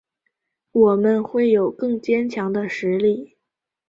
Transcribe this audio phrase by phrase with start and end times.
[0.71, 3.37] 我们会有更坚强的实力